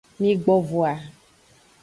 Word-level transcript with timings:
Migbo 0.19 0.55
voa. 0.69 0.93